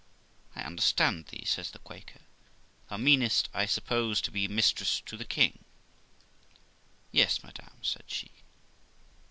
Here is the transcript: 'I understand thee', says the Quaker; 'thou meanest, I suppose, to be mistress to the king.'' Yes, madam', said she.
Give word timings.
'I 0.55 0.61
understand 0.63 1.27
thee', 1.27 1.45
says 1.45 1.69
the 1.69 1.77
Quaker; 1.77 2.21
'thou 2.89 2.97
meanest, 2.97 3.49
I 3.53 3.67
suppose, 3.67 4.19
to 4.21 4.31
be 4.31 4.47
mistress 4.47 4.99
to 5.01 5.15
the 5.15 5.25
king.'' 5.25 5.63
Yes, 7.11 7.43
madam', 7.43 7.75
said 7.83 8.05
she. 8.07 8.31